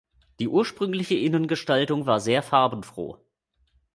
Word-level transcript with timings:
Die 0.39 0.47
ursprüngliche 0.47 1.13
Innengestaltung 1.13 2.07
war 2.07 2.19
sehr 2.19 2.41
farbenfroh. 2.41 3.19